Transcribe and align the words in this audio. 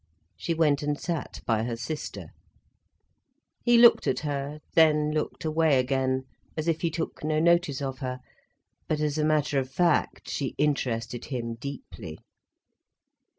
She 0.35 0.55
went 0.55 0.81
and 0.81 0.99
sat 0.99 1.41
by 1.45 1.61
her 1.61 1.75
sister. 1.75 2.29
He 3.63 3.77
looked 3.77 4.07
at 4.07 4.21
her, 4.21 4.59
then 4.73 5.11
looked 5.11 5.45
away 5.45 5.77
again, 5.79 6.23
as 6.57 6.67
if 6.67 6.81
he 6.81 6.89
took 6.89 7.23
no 7.23 7.39
notice 7.39 7.83
of 7.83 7.99
her. 7.99 8.19
But 8.87 8.99
as 8.99 9.19
a 9.19 9.23
matter 9.23 9.59
of 9.59 9.69
fact, 9.71 10.27
she 10.27 10.55
interested 10.57 11.25
him 11.25 11.53
deeply. 11.53 12.17